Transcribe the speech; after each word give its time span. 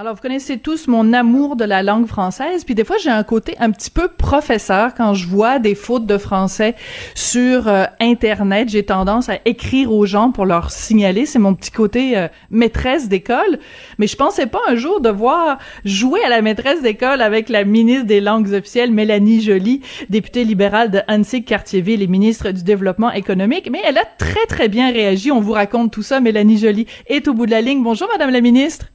Alors, 0.00 0.14
vous 0.14 0.22
connaissez 0.22 0.56
tous 0.56 0.88
mon 0.88 1.12
amour 1.12 1.56
de 1.56 1.64
la 1.66 1.82
langue 1.82 2.06
française, 2.06 2.64
puis 2.64 2.74
des 2.74 2.84
fois, 2.84 2.96
j'ai 2.96 3.10
un 3.10 3.22
côté 3.22 3.54
un 3.60 3.70
petit 3.70 3.90
peu 3.90 4.08
professeur 4.08 4.94
quand 4.94 5.12
je 5.12 5.26
vois 5.26 5.58
des 5.58 5.74
fautes 5.74 6.06
de 6.06 6.16
français 6.16 6.74
sur 7.14 7.68
euh, 7.68 7.84
Internet. 8.00 8.70
J'ai 8.70 8.82
tendance 8.82 9.28
à 9.28 9.40
écrire 9.44 9.92
aux 9.92 10.06
gens 10.06 10.30
pour 10.30 10.46
leur 10.46 10.70
signaler. 10.70 11.26
C'est 11.26 11.38
mon 11.38 11.52
petit 11.52 11.70
côté 11.70 12.16
euh, 12.16 12.28
maîtresse 12.50 13.10
d'école. 13.10 13.58
Mais 13.98 14.06
je 14.06 14.16
pensais 14.16 14.46
pas 14.46 14.62
un 14.68 14.74
jour 14.74 15.02
devoir 15.02 15.58
jouer 15.84 16.24
à 16.24 16.30
la 16.30 16.40
maîtresse 16.40 16.80
d'école 16.80 17.20
avec 17.20 17.50
la 17.50 17.64
ministre 17.64 18.06
des 18.06 18.22
langues 18.22 18.54
officielles, 18.54 18.92
Mélanie 18.92 19.42
Joly, 19.42 19.82
députée 20.08 20.44
libérale 20.44 20.90
de 20.90 21.00
Annecy-Cartierville 21.08 22.00
et 22.00 22.06
ministre 22.06 22.52
du 22.52 22.62
Développement 22.62 23.12
économique. 23.12 23.68
Mais 23.70 23.82
elle 23.84 23.98
a 23.98 24.06
très, 24.06 24.46
très 24.48 24.68
bien 24.68 24.90
réagi. 24.90 25.30
On 25.30 25.40
vous 25.40 25.52
raconte 25.52 25.92
tout 25.92 26.02
ça. 26.02 26.20
Mélanie 26.20 26.56
Joly 26.56 26.86
est 27.06 27.28
au 27.28 27.34
bout 27.34 27.44
de 27.44 27.50
la 27.50 27.60
ligne. 27.60 27.82
Bonjour, 27.82 28.08
Madame 28.10 28.30
la 28.30 28.40
ministre. 28.40 28.86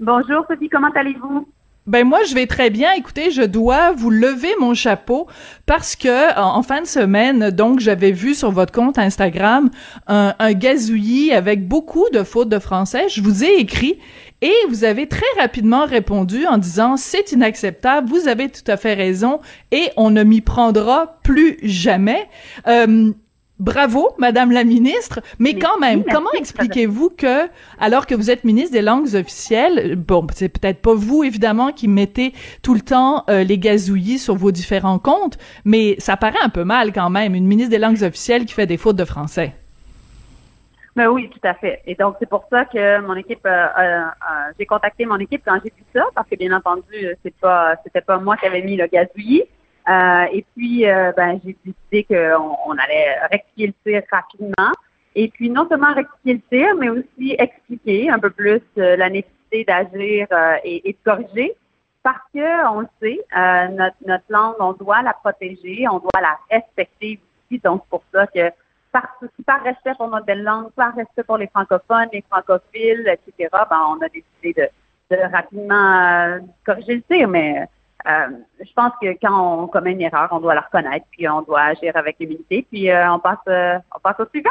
Bonjour 0.00 0.44
Sophie, 0.48 0.68
comment 0.68 0.90
allez-vous? 0.94 1.48
Ben 1.88 2.06
moi 2.06 2.20
je 2.28 2.34
vais 2.34 2.46
très 2.46 2.68
bien. 2.68 2.92
Écoutez, 2.92 3.30
je 3.30 3.42
dois 3.42 3.92
vous 3.92 4.10
lever 4.10 4.54
mon 4.60 4.74
chapeau 4.74 5.26
parce 5.64 5.96
que 5.96 6.38
en, 6.38 6.62
fin 6.62 6.82
de 6.82 6.86
semaine, 6.86 7.50
donc 7.50 7.80
j'avais 7.80 8.12
vu 8.12 8.34
sur 8.34 8.50
votre 8.50 8.72
compte 8.72 8.98
Instagram 8.98 9.70
un, 10.06 10.52
gazouillis 10.52 11.32
avec 11.32 11.66
beaucoup 11.66 12.04
de 12.12 12.22
fautes 12.22 12.50
de 12.50 12.58
français. 12.58 13.08
Je 13.08 13.22
vous 13.22 13.42
ai 13.42 13.54
écrit 13.54 13.98
et 14.42 14.52
vous 14.68 14.84
avez 14.84 15.08
très 15.08 15.26
rapidement 15.38 15.86
répondu 15.86 16.46
en 16.46 16.58
disant 16.58 16.98
c'est 16.98 17.32
inacceptable, 17.32 18.06
vous 18.06 18.28
avez 18.28 18.50
tout 18.50 18.70
à 18.70 18.76
fait 18.76 18.94
raison 18.94 19.40
et 19.72 19.88
on 19.96 20.10
ne 20.10 20.22
m'y 20.22 20.42
prendra 20.42 21.18
plus 21.22 21.56
jamais. 21.62 22.28
Euh, 22.66 23.12
Bravo, 23.58 24.10
Madame 24.18 24.52
la 24.52 24.62
ministre. 24.62 25.20
Mais 25.40 25.54
quand 25.54 25.78
même, 25.80 26.04
comment 26.04 26.30
expliquez-vous 26.32 27.10
que, 27.10 27.48
alors 27.80 28.06
que 28.06 28.14
vous 28.14 28.30
êtes 28.30 28.44
ministre 28.44 28.72
des 28.72 28.82
langues 28.82 29.14
officielles, 29.16 29.96
bon, 29.96 30.26
c'est 30.32 30.48
peut-être 30.48 30.80
pas 30.80 30.94
vous 30.94 31.24
évidemment 31.24 31.72
qui 31.72 31.88
mettez 31.88 32.34
tout 32.62 32.74
le 32.74 32.80
temps 32.80 33.24
euh, 33.28 33.42
les 33.42 33.58
gazouillis 33.58 34.18
sur 34.18 34.36
vos 34.36 34.52
différents 34.52 35.00
comptes, 35.00 35.38
mais 35.64 35.96
ça 35.98 36.16
paraît 36.16 36.38
un 36.42 36.50
peu 36.50 36.62
mal 36.62 36.92
quand 36.92 37.10
même, 37.10 37.34
une 37.34 37.46
ministre 37.46 37.70
des 37.70 37.78
langues 37.78 38.02
officielles 38.04 38.44
qui 38.44 38.54
fait 38.54 38.66
des 38.66 38.76
fautes 38.76 38.96
de 38.96 39.04
français. 39.04 39.54
Mais 40.94 41.04
ben 41.04 41.10
oui, 41.10 41.28
tout 41.28 41.46
à 41.46 41.54
fait. 41.54 41.80
Et 41.86 41.94
donc 41.96 42.16
c'est 42.20 42.28
pour 42.28 42.44
ça 42.50 42.64
que 42.64 43.00
mon 43.00 43.14
équipe, 43.14 43.44
euh, 43.44 43.66
euh, 43.78 44.04
j'ai 44.58 44.66
contacté 44.66 45.04
mon 45.04 45.18
équipe 45.18 45.42
quand 45.44 45.58
j'ai 45.64 45.72
vu 45.76 45.84
ça, 45.92 46.04
parce 46.14 46.28
que 46.28 46.36
bien 46.36 46.56
entendu, 46.56 47.16
c'est 47.24 47.34
pas, 47.40 47.74
c'était 47.84 48.00
pas 48.00 48.18
moi 48.18 48.36
qui 48.36 48.46
avais 48.46 48.62
mis 48.62 48.76
le 48.76 48.86
gazouillis. 48.86 49.44
Euh, 49.88 50.26
et 50.32 50.44
puis, 50.54 50.86
euh, 50.86 51.12
ben, 51.16 51.40
j'ai 51.44 51.56
décidé 51.64 52.04
qu'on 52.04 52.56
on 52.66 52.76
allait 52.76 53.18
rectifier 53.30 53.68
le 53.68 53.72
tir 53.84 54.02
rapidement. 54.10 54.72
Et 55.14 55.28
puis, 55.28 55.48
non 55.48 55.66
seulement 55.68 55.94
rectifier 55.94 56.34
le 56.34 56.40
tir, 56.50 56.74
mais 56.76 56.90
aussi 56.90 57.36
expliquer 57.38 58.10
un 58.10 58.18
peu 58.18 58.30
plus 58.30 58.60
euh, 58.76 58.96
la 58.96 59.08
nécessité 59.08 59.64
d'agir 59.64 60.26
et, 60.62 60.88
et, 60.88 60.92
de 60.92 60.98
corriger. 61.04 61.54
Parce 62.02 62.20
que, 62.34 62.70
on 62.70 62.80
le 62.80 62.88
sait, 63.00 63.18
notre, 63.72 63.96
notre 64.06 64.24
langue, 64.28 64.54
on 64.60 64.72
doit 64.72 65.02
la 65.02 65.14
protéger, 65.14 65.86
on 65.90 65.98
doit 65.98 66.20
la 66.20 66.38
respecter 66.50 67.18
aussi. 67.50 67.60
Donc, 67.60 67.82
c'est 67.84 67.90
pour 67.90 68.04
ça 68.12 68.26
que 68.26 68.50
par, 68.92 69.18
par 69.46 69.62
respect 69.62 69.94
pour 69.96 70.08
notre 70.08 70.26
belle 70.26 70.42
langue, 70.42 70.70
par 70.72 70.94
respect 70.94 71.24
pour 71.24 71.38
les 71.38 71.48
francophones, 71.48 72.08
les 72.12 72.24
francophiles, 72.30 73.08
etc., 73.08 73.48
ben, 73.68 73.80
on 73.88 74.02
a 74.02 74.08
décidé 74.08 74.70
de, 75.10 75.16
de 75.16 75.22
rapidement 75.32 76.38
corriger 76.64 76.96
le 76.96 77.02
tir. 77.02 77.28
Mais 77.28 77.66
euh, 78.08 78.28
je 78.60 78.72
pense 78.74 78.92
que 79.00 79.06
quand 79.20 79.62
on 79.62 79.66
commet 79.66 79.92
une 79.92 80.00
erreur, 80.00 80.28
on 80.32 80.40
doit 80.40 80.54
la 80.54 80.62
reconnaître, 80.62 81.06
puis 81.10 81.28
on 81.28 81.42
doit 81.42 81.62
agir 81.62 81.94
avec 81.96 82.16
humilité, 82.20 82.66
puis 82.70 82.90
euh, 82.90 83.12
on 83.12 83.18
passe, 83.18 83.38
euh, 83.48 83.78
on 83.94 84.00
passe 84.00 84.18
au 84.20 84.26
suivant. 84.30 84.50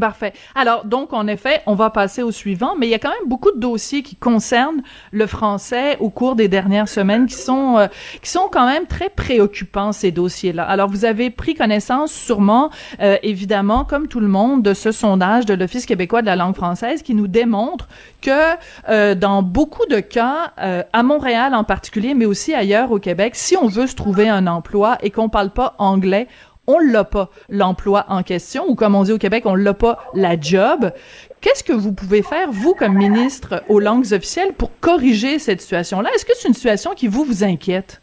Parfait. 0.00 0.32
Alors, 0.56 0.84
donc, 0.84 1.12
en 1.12 1.28
effet, 1.28 1.62
on 1.66 1.74
va 1.74 1.90
passer 1.90 2.20
au 2.20 2.32
suivant, 2.32 2.74
mais 2.76 2.88
il 2.88 2.90
y 2.90 2.94
a 2.94 2.98
quand 2.98 3.10
même 3.10 3.28
beaucoup 3.28 3.52
de 3.52 3.60
dossiers 3.60 4.02
qui 4.02 4.16
concernent 4.16 4.82
le 5.12 5.28
français 5.28 5.96
au 6.00 6.10
cours 6.10 6.34
des 6.34 6.48
dernières 6.48 6.88
semaines 6.88 7.26
qui 7.26 7.36
sont, 7.36 7.78
euh, 7.78 7.86
qui 8.20 8.28
sont 8.28 8.48
quand 8.50 8.66
même 8.66 8.86
très 8.86 9.08
préoccupants, 9.10 9.92
ces 9.92 10.10
dossiers-là. 10.10 10.64
Alors, 10.64 10.88
vous 10.88 11.04
avez 11.04 11.30
pris 11.30 11.54
connaissance, 11.54 12.12
sûrement, 12.12 12.70
euh, 13.00 13.16
évidemment, 13.22 13.84
comme 13.84 14.08
tout 14.08 14.18
le 14.18 14.26
monde, 14.26 14.64
de 14.64 14.74
ce 14.74 14.90
sondage 14.90 15.46
de 15.46 15.54
l'Office 15.54 15.86
québécois 15.86 16.20
de 16.20 16.26
la 16.26 16.34
langue 16.34 16.56
française 16.56 17.02
qui 17.02 17.14
nous 17.14 17.28
démontre 17.28 17.86
que 18.22 18.56
euh, 18.88 19.14
dans 19.14 19.44
beaucoup 19.44 19.86
de 19.86 20.00
cas, 20.00 20.52
à 20.56 21.02
Montréal 21.02 21.54
en 21.54 21.64
particulier, 21.64 22.14
mais 22.14 22.26
aussi 22.26 22.54
ailleurs 22.54 22.90
au 22.90 22.98
Québec, 22.98 23.36
si 23.36 23.56
on 23.56 23.68
veut 23.68 23.86
se 23.86 23.94
trouver 23.94 24.28
un 24.28 24.46
emploi 24.46 24.98
et 25.02 25.10
qu'on 25.10 25.28
parle 25.28 25.50
pas 25.50 25.74
anglais, 25.78 26.26
on 26.66 26.78
l'a 26.78 27.04
pas 27.04 27.30
l'emploi 27.48 28.04
en 28.08 28.22
question 28.22 28.64
ou 28.68 28.74
comme 28.74 28.94
on 28.94 29.04
dit 29.04 29.12
au 29.12 29.18
Québec, 29.18 29.44
on 29.46 29.54
l'a 29.54 29.74
pas 29.74 29.98
la 30.14 30.38
job. 30.38 30.92
Qu'est-ce 31.40 31.62
que 31.62 31.72
vous 31.72 31.92
pouvez 31.92 32.22
faire 32.22 32.50
vous 32.50 32.74
comme 32.74 32.94
ministre 32.94 33.62
aux 33.68 33.80
langues 33.80 34.12
officielles 34.12 34.52
pour 34.52 34.70
corriger 34.80 35.38
cette 35.38 35.60
situation-là? 35.60 36.10
Est-ce 36.14 36.24
que 36.24 36.32
c'est 36.34 36.48
une 36.48 36.54
situation 36.54 36.94
qui 36.94 37.08
vous 37.08 37.24
vous 37.24 37.44
inquiète? 37.44 38.00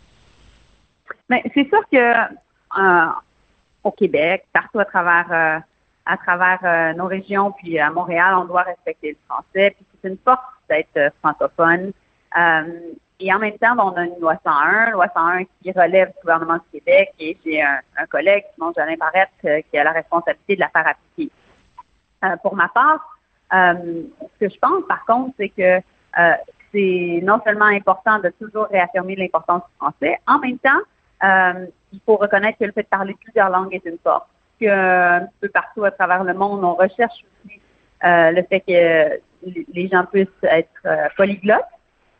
Ben, 1.29 1.39
c'est 1.53 1.67
sûr 1.67 1.81
que 1.91 1.97
euh, 1.97 3.05
au 3.83 3.91
Québec, 3.91 4.45
partout 4.53 4.79
à 4.79 4.85
travers 4.85 5.27
euh, 5.31 5.59
à 6.05 6.17
travers 6.17 6.59
euh, 6.63 6.93
nos 6.93 7.05
régions, 7.05 7.51
puis 7.51 7.79
à 7.79 7.89
Montréal, 7.89 8.35
on 8.37 8.45
doit 8.45 8.63
respecter 8.63 9.11
le 9.11 9.17
français. 9.27 9.75
Puis 9.75 9.85
c'est 10.01 10.09
une 10.09 10.17
force 10.23 10.41
d'être 10.69 11.13
francophone. 11.21 11.91
Et 13.25 13.33
en 13.33 13.39
même 13.39 13.57
temps, 13.57 13.73
on 13.77 13.95
a 13.95 14.03
une 14.03 14.19
loi 14.19 14.35
101, 14.43 14.91
loi 14.91 15.07
101 15.15 15.45
qui 15.45 15.71
relève 15.71 16.09
du 16.09 16.15
gouvernement 16.21 16.55
du 16.55 16.79
Québec 16.79 17.13
et 17.17 17.37
j'ai 17.45 17.61
un, 17.61 17.79
collègue, 18.09 18.43
Simon 18.53 18.73
Jolin 18.77 18.97
Barrette, 18.99 19.29
euh, 19.45 19.61
qui 19.61 19.77
a 19.77 19.85
la 19.85 19.93
responsabilité 19.93 20.55
de 20.55 20.59
la 20.59 20.67
faire 20.67 20.85
appliquer. 20.85 21.31
Euh, 22.25 22.35
pour 22.43 22.53
ma 22.57 22.67
part, 22.67 23.17
euh, 23.53 24.03
ce 24.19 24.45
que 24.45 24.53
je 24.53 24.59
pense, 24.59 24.83
par 24.89 25.05
contre, 25.05 25.33
c'est 25.37 25.47
que 25.47 25.79
c'est 26.73 27.21
non 27.23 27.39
seulement 27.45 27.67
important 27.67 28.19
de 28.19 28.29
toujours 28.41 28.65
réaffirmer 28.65 29.15
l'importance 29.15 29.61
du 29.69 29.75
français, 29.77 30.19
en 30.27 30.39
même 30.39 30.57
temps, 30.57 30.81
il 31.93 31.99
faut 32.05 32.17
reconnaître 32.17 32.57
que 32.57 32.65
le 32.65 32.73
fait 32.73 32.83
de 32.83 32.87
parler 32.87 33.15
plusieurs 33.23 33.49
langues 33.49 33.73
est 33.73 33.85
une 33.85 33.99
force. 34.03 34.27
Que 34.59 34.67
un 34.67 35.27
peu 35.39 35.47
partout 35.47 35.85
à 35.85 35.91
travers 35.91 36.25
le 36.25 36.33
monde, 36.33 36.61
on 36.61 36.73
recherche 36.73 37.23
aussi 37.45 37.61
le 38.03 38.41
fait 38.43 38.59
que 38.59 39.21
les 39.73 39.87
gens 39.87 40.03
puissent 40.11 40.27
être 40.43 41.15
polyglottes. 41.15 41.63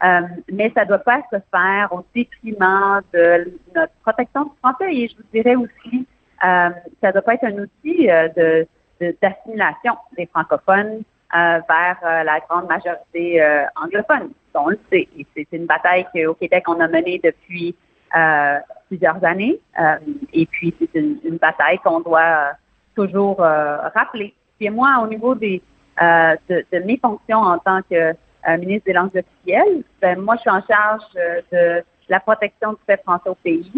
Euh, 0.03 0.22
mais 0.52 0.72
ça 0.75 0.84
ne 0.84 0.90
doit 0.90 1.00
pas 1.00 1.22
se 1.31 1.38
faire 1.52 1.88
au 1.91 2.03
détriment 2.14 3.02
de 3.14 3.53
notre 3.74 3.94
protection 4.03 4.46
du 4.46 4.52
français. 4.62 4.94
Et 4.94 5.08
je 5.08 5.16
vous 5.16 5.24
dirais 5.34 5.56
aussi, 5.56 6.06
euh, 6.44 6.69
ça 7.02 7.08
ne 7.08 7.12
doit 7.14 7.22
pas 7.22 7.36
être 7.36 7.46
un 7.46 7.58
outil 7.58 8.09
euh, 8.09 8.66
d'assimilation 9.22 9.94
des 10.18 10.25
francophones 10.25 11.03
vers 11.34 11.97
la 12.03 12.40
grande 12.47 12.68
majorité 12.68 13.44
anglophone. 13.75 14.30
On 14.53 14.69
le 14.69 14.80
sait. 14.91 15.08
Et 15.18 15.25
c'est 15.36 15.47
une 15.52 15.66
bataille 15.66 16.06
qu'au 16.14 16.35
Québec, 16.35 16.64
on 16.68 16.80
a 16.80 16.88
menée 16.88 17.20
depuis 17.24 17.75
plusieurs 18.88 19.24
années. 19.25 19.59
et 20.31 20.46
puis, 20.46 20.75
c'est 20.80 20.94
une, 20.94 21.38
bataille 21.41 21.80
qu'on 21.80 22.02
doit 22.02 22.52
toujours 22.96 23.38
rappeler. 23.38 24.35
Puis 24.59 24.70
moi, 24.70 25.00
au 25.02 25.08
niveau 25.08 25.34
de, 25.34 25.59
mes 26.72 27.00
fonctions 27.00 27.40
en 27.40 27.58
tant 27.58 27.81
que 27.90 28.14
euh, 28.47 28.57
ministre 28.57 28.85
des 28.87 28.93
langues 28.93 29.15
officielles. 29.15 29.83
Ben, 30.01 30.19
moi, 30.19 30.35
je 30.35 30.41
suis 30.41 30.49
en 30.49 30.61
charge 30.65 31.03
euh, 31.15 31.41
de 31.51 31.83
la 32.09 32.19
protection 32.19 32.73
du 32.73 32.79
fait 32.85 33.01
français 33.01 33.29
au 33.29 33.35
pays, 33.35 33.71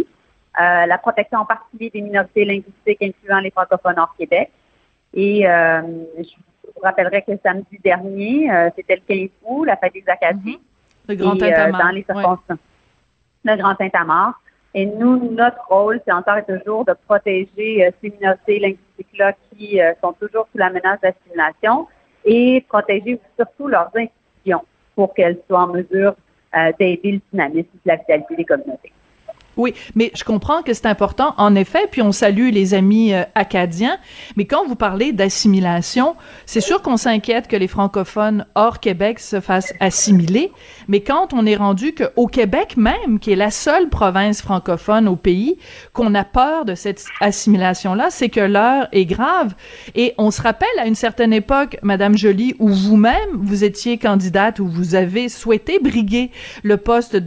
euh, 0.60 0.86
la 0.86 0.98
protection 0.98 1.40
en 1.40 1.46
particulier 1.46 1.92
des 1.92 2.02
minorités 2.02 2.46
linguistiques 2.46 3.02
incluant 3.02 3.40
les 3.40 3.52
francophones 3.52 4.00
hors 4.00 4.16
Québec. 4.18 4.52
Et 5.14 5.44
je 5.44 6.36
vous 6.76 6.82
rappellerai 6.82 7.22
que 7.22 7.32
samedi 7.44 7.80
dernier, 7.84 8.50
c'était 8.76 8.96
le 8.96 9.02
15 9.08 9.30
août, 9.46 9.66
la 9.66 9.78
fête 9.78 9.94
des 9.94 10.04
Acadiens. 10.08 10.58
Le 11.08 11.16
Grand 11.16 11.40
Saint-Amand. 11.40 11.78
dans 11.78 11.90
les 11.90 12.04
circonstances. 12.04 12.58
Le 13.46 13.56
Grand 13.56 13.76
Saint-Amand. 13.78 14.34
Et 14.74 14.86
nous, 14.86 15.32
notre 15.32 15.64
rôle, 15.70 16.02
c'est 16.06 16.12
encore 16.12 16.38
et 16.38 16.44
toujours 16.44 16.84
de 16.84 16.94
protéger 17.08 17.90
ces 18.02 18.10
minorités 18.10 18.60
linguistiques-là 18.60 19.34
qui 19.52 19.80
sont 20.04 20.12
toujours 20.14 20.48
sous 20.52 20.58
la 20.58 20.70
menace 20.70 21.00
d'assimilation 21.00 21.88
et 22.26 22.66
protéger 22.68 23.22
surtout 23.38 23.68
leurs 23.68 23.92
institutions 23.96 24.25
pour 24.96 25.14
qu'elle 25.14 25.38
soit 25.48 25.64
en 25.64 25.68
mesure 25.68 26.16
euh, 26.56 26.72
d'aider 26.80 27.12
le 27.14 27.22
dynamisme 27.32 27.70
et 27.86 27.90
la 27.90 27.96
vitalité 27.98 28.36
des 28.36 28.46
communautés. 28.46 28.92
Oui, 29.58 29.74
mais 29.96 30.12
je 30.16 30.24
comprends 30.24 30.62
que 30.62 30.74
c'est 30.74 30.86
important, 30.86 31.34
en 31.38 31.56
effet, 31.56 31.88
puis 31.90 32.02
on 32.02 32.12
salue 32.12 32.50
les 32.52 32.74
amis 32.74 33.14
euh, 33.14 33.24
acadiens, 33.36 33.98
mais 34.36 34.46
quand 34.46 34.66
vous 34.68 34.76
parlez 34.76 35.14
d'assimilation, 35.14 36.16
c'est 36.46 36.62
sûr 36.62 36.82
qu'on 36.82 36.98
s'inquiète 36.98 37.48
que 37.48 37.56
les 37.56 37.68
francophones 37.68 38.46
hors 38.56 38.80
Québec 38.80 39.20
se 39.20 39.40
fassent 39.40 39.74
assimiler, 39.80 40.52
mais 40.88 41.02
quand 41.02 41.34
on 41.34 41.46
est 41.46 41.56
rendu 41.56 41.96
qu'au 41.96 42.28
Québec 42.28 42.76
même, 42.78 43.20
qui 43.20 43.32
est 43.32 43.38
la 43.38 43.52
seule 43.52 43.90
province 43.90 44.42
francophone 44.42 45.08
au 45.08 45.16
pays, 45.16 45.58
qu'on 45.94 46.14
a 46.16 46.24
peur 46.24 46.66
de 46.66 46.76
cette 46.76 47.06
assimilation-là, 47.22 48.08
c'est 48.10 48.30
que 48.30 48.42
l'heure 48.42 48.88
est 48.92 49.06
grave. 49.06 49.56
Et 49.96 50.14
on 50.18 50.32
se 50.32 50.42
rappelle 50.42 50.68
à 50.80 50.88
une 50.88 50.96
certaine 50.96 51.34
époque, 51.34 51.78
Madame 51.82 52.18
Joly, 52.18 52.56
où 52.60 52.70
vous-même, 52.70 53.16
vous 53.34 53.64
étiez 53.64 53.98
candidate, 53.98 54.60
où 54.60 54.68
vous 54.68 54.96
avez 54.96 55.30
souhaité 55.30 55.80
briguer 55.80 56.32
le 56.64 56.78
poste 56.78 57.20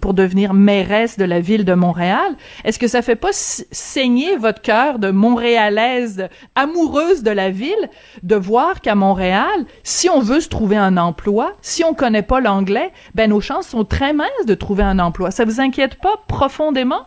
pour 0.00 0.14
devenir 0.14 0.54
mairesse 0.54 1.16
de 1.16 1.24
la 1.24 1.40
ville 1.40 1.64
de 1.64 1.69
Montréal. 1.74 2.36
Est-ce 2.64 2.78
que 2.78 2.88
ça 2.88 3.02
fait 3.02 3.16
pas 3.16 3.32
saigner 3.32 4.36
votre 4.36 4.62
cœur 4.62 4.98
de 4.98 5.10
montréalaise 5.10 6.28
amoureuse 6.54 7.22
de 7.22 7.30
la 7.30 7.50
ville 7.50 7.90
de 8.22 8.36
voir 8.36 8.80
qu'à 8.80 8.94
Montréal, 8.94 9.64
si 9.82 10.08
on 10.08 10.20
veut 10.20 10.40
se 10.40 10.48
trouver 10.48 10.76
un 10.76 10.96
emploi, 10.96 11.52
si 11.62 11.84
on 11.84 11.94
connaît 11.94 12.22
pas 12.22 12.40
l'anglais, 12.40 12.92
ben 13.14 13.30
nos 13.30 13.40
chances 13.40 13.68
sont 13.68 13.84
très 13.84 14.12
minces 14.12 14.46
de 14.46 14.54
trouver 14.54 14.82
un 14.82 14.98
emploi. 14.98 15.30
Ça 15.30 15.44
vous 15.44 15.60
inquiète 15.60 16.00
pas 16.00 16.16
profondément? 16.28 17.06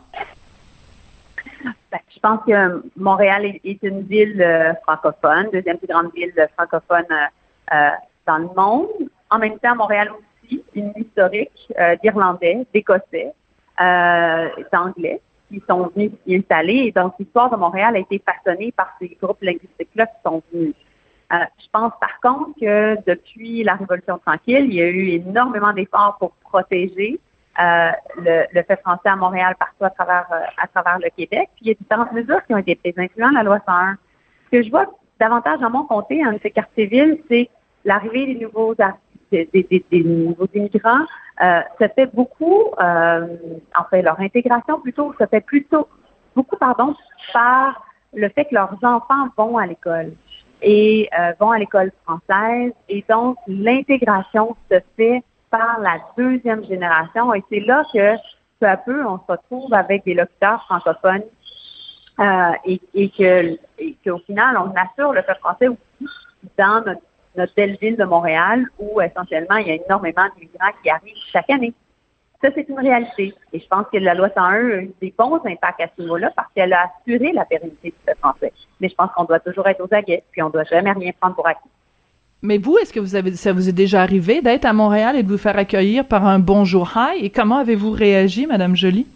Ben, 1.94 2.00
je 2.10 2.20
pense 2.20 2.40
que 2.48 2.84
Montréal 2.98 3.46
est, 3.64 3.84
une 3.84 4.02
ville 4.02 4.42
euh, 4.42 4.74
francophone, 4.82 5.50
deuxième 5.54 5.78
plus 5.78 5.88
grande 5.88 6.12
ville 6.16 6.34
francophone 6.58 7.06
euh, 7.12 7.76
euh, 7.76 7.90
dans 8.26 8.38
le 8.40 8.48
monde. 8.58 8.88
En 9.30 9.38
même 9.38 9.60
temps, 9.60 9.76
Montréal 9.76 10.10
aussi, 10.12 10.64
une 10.74 10.92
historique 10.96 11.72
d'Irlandais, 12.02 12.66
d'Écossais, 12.74 13.34
d'Anglais 13.78 15.22
qui 15.50 15.62
sont 15.70 15.92
venus 15.96 16.12
s'y 16.26 16.36
installer. 16.36 16.86
Et 16.88 16.92
donc, 16.92 17.14
l'histoire 17.20 17.50
de 17.50 17.56
Montréal 17.56 17.96
a 17.96 18.00
été 18.00 18.22
façonnée 18.26 18.72
par 18.72 18.96
ces 19.00 19.18
groupes 19.22 19.42
linguistiques-là 19.42 20.08
qui 20.08 20.22
sont 20.26 20.42
venus. 20.52 20.74
je 21.32 21.68
pense 21.72 21.94
par 22.00 22.20
contre 22.22 22.60
que 22.60 22.98
depuis 23.06 23.64
la 23.64 23.76
Révolution 23.76 24.18
tranquille, 24.20 24.66
il 24.66 24.76
y 24.76 24.82
a 24.82 24.88
eu 24.88 25.10
énormément 25.10 25.74
d'efforts 25.74 26.18
pour 26.20 26.32
protéger 26.44 27.20
euh, 27.60 27.92
le, 28.18 28.46
le, 28.52 28.64
fait 28.64 28.82
français 28.82 29.10
à 29.10 29.16
Montréal 29.16 29.56
partout 29.60 29.84
à 29.84 29.92
travers 29.92 30.26
euh, 30.32 30.44
à 30.58 30.68
travers 30.68 30.98
le 30.98 31.10
Québec. 31.16 31.50
Puis 31.56 31.66
il 31.66 31.68
y 31.68 31.72
a 31.72 31.76
différentes 31.76 32.12
mesures 32.12 32.44
qui 32.48 32.54
ont 32.56 32.58
été 32.58 32.74
prises, 32.76 32.98
incluant 32.98 33.30
la 33.30 33.44
loi 33.44 33.60
101. 33.64 33.96
Ce 34.46 34.58
que 34.58 34.64
je 34.64 34.72
vois 34.72 34.88
davantage 35.20 35.60
dans 35.60 35.70
mon 35.70 35.84
comté, 35.84 36.26
en 36.26 36.36
ces 36.42 36.50
quartiers-villes, 36.50 37.22
c'est 37.30 37.50
l'arrivée 37.86 38.34
des 38.34 38.44
nouveaux 38.44 38.74
des, 39.32 39.48
des, 39.54 39.86
des, 39.92 40.04
nouveaux 40.04 40.48
immigrants 40.56 41.06
euh, 41.42 41.62
se 41.80 41.88
fait 41.96 42.14
beaucoup, 42.14 42.66
euh, 42.80 43.28
en 43.76 43.84
fait, 43.90 44.02
leur 44.02 44.20
intégration 44.20 44.80
plutôt, 44.80 45.14
se 45.20 45.26
fait 45.26 45.42
plutôt 45.42 45.88
beaucoup, 46.36 46.58
pardon, 46.58 46.96
par 47.34 47.86
le 48.14 48.30
fait 48.30 48.46
que 48.46 48.56
leurs 48.56 48.78
enfants 48.84 49.30
vont 49.38 49.58
à 49.58 49.66
l'école 49.66 50.14
et 50.62 51.10
euh, 51.20 51.34
vont 51.40 51.52
à 51.52 51.58
l'école 51.58 51.92
française. 52.04 52.72
Et 52.88 53.04
donc, 53.10 53.38
l'intégration 53.48 54.56
se 54.72 54.78
fait 54.96 55.24
par 55.50 55.80
la 55.80 56.00
deuxième 56.18 56.64
génération. 56.66 57.34
Et 57.34 57.44
c'est 57.50 57.62
là 57.62 57.84
que 57.94 58.16
peu 58.60 58.68
à 58.68 58.78
peu, 58.78 59.06
on 59.06 59.18
se 59.18 59.32
retrouve 59.32 59.74
avec 59.74 60.06
des 60.06 60.14
locuteurs 60.14 60.64
francophones 60.66 61.24
euh, 62.20 62.52
et, 62.66 62.80
et 62.94 63.10
que 63.10 63.58
et 63.80 63.98
qu'au 64.06 64.20
final, 64.20 64.58
on 64.58 64.72
assure 64.76 65.14
le 65.14 65.22
fait 65.24 65.38
français 65.40 65.68
aussi 65.68 66.08
dans 66.58 66.84
notre, 66.86 67.02
belle 67.56 67.78
ville 67.82 67.98
de 67.98 68.04
Montréal 68.04 68.66
où 68.80 69.02
essentiellement 69.02 69.58
il 69.58 69.68
y 69.68 69.72
a 69.72 69.76
énormément 69.76 70.26
d'immigrants 70.36 70.72
qui 70.82 70.90
arrivent 70.90 71.16
chaque 71.32 71.50
année. 71.50 71.74
Ça, 72.44 72.50
c'est 72.54 72.68
une 72.68 72.80
réalité. 72.80 73.34
Et 73.54 73.60
je 73.60 73.68
pense 73.68 73.86
que 73.92 73.98
la 73.98 74.14
loi 74.14 74.30
101 74.36 74.44
a 74.44 74.60
eu 74.60 74.92
des 75.02 75.14
bons 75.18 75.40
impacts 75.46 75.80
à 75.80 75.88
ce 75.96 76.02
niveau-là 76.02 76.30
parce 76.36 76.50
qu'elle 76.54 76.74
a 76.74 76.92
assuré 77.00 77.32
la 77.32 77.46
pérennité 77.46 77.92
du 77.92 77.96
fait 78.06 78.18
français. 78.20 78.52
Mais 78.82 78.90
je 78.90 78.96
pense 78.96 79.12
qu'on 79.16 79.24
doit 79.24 79.40
toujours 79.40 79.66
être 79.68 79.80
aux 79.80 79.94
aguets, 79.94 80.24
puis 80.32 80.42
on 80.42 80.48
ne 80.48 80.52
doit 80.52 80.66
jamais 80.66 80.92
rien 80.92 81.12
prendre 81.18 81.36
pour 81.36 81.48
acquis. 81.48 81.70
Mais 82.42 82.58
vous, 82.58 82.78
est-ce 82.78 82.92
que 82.92 83.00
vous 83.00 83.16
avez, 83.16 83.32
ça 83.38 83.54
vous 83.54 83.70
est 83.70 83.74
déjà 83.74 84.02
arrivé 84.02 84.42
d'être 84.42 84.66
à 84.66 84.74
Montréal 84.74 85.16
et 85.16 85.24
de 85.24 85.30
vous 85.30 85.38
faire 85.38 85.58
accueillir 85.58 86.06
par 86.06 86.26
un 86.26 86.40
bonjour 86.40 86.92
hi? 86.94 87.24
Et 87.24 87.30
comment 87.30 87.60
avez-vous 87.60 87.92
réagi, 87.92 88.46
Madame 88.46 88.76
Jolie? 88.76 89.08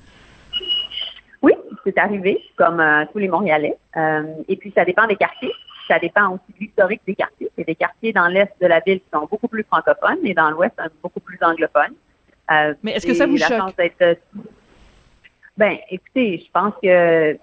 Oui, 1.42 1.52
c'est 1.84 1.98
arrivé, 1.98 2.42
comme 2.56 2.80
euh, 2.80 3.04
tous 3.12 3.18
les 3.18 3.28
Montréalais. 3.28 3.76
Euh, 3.98 4.24
et 4.48 4.56
puis, 4.56 4.72
ça 4.74 4.86
dépend 4.86 5.06
des 5.06 5.18
quartiers. 5.18 5.52
Ça 5.88 6.00
dépend 6.00 6.30
aussi 6.32 6.54
de 6.54 6.60
l'historique 6.60 7.02
des 7.08 7.16
quartiers. 7.16 7.50
Il 7.58 7.62
y 7.62 7.64
a 7.64 7.66
des 7.66 7.76
quartiers 7.76 8.14
dans 8.14 8.28
l'est 8.28 8.52
de 8.62 8.68
la 8.68 8.80
ville 8.80 9.00
qui 9.00 9.10
sont 9.14 9.26
beaucoup 9.26 9.48
plus 9.48 9.64
francophones 9.64 10.20
et 10.24 10.34
dans 10.34 10.50
l'ouest 10.52 10.76
beaucoup 11.02 11.20
plus 11.20 11.38
anglophones. 11.42 11.96
Euh, 12.52 12.74
Mais 12.84 12.94
est-ce 12.94 13.06
que 13.06 13.14
ça 13.14 13.26
vous 13.26 13.38
choque? 13.38 13.76
ben, 15.58 15.78
écoutez, 15.90 16.44
je 16.46 16.52
pense 16.52 16.74
que 16.82 17.38